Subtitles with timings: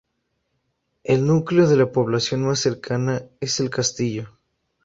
[1.03, 4.31] El núcleo de población más cercano es El Castillo.